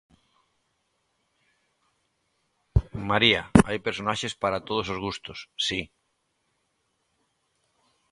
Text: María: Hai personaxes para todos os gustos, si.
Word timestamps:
María: 3.11 3.41
Hai 3.67 3.77
personaxes 3.87 4.33
para 4.41 4.63
todos 4.67 4.87
os 4.93 4.99
gustos, 5.05 5.37
si. 5.65 5.79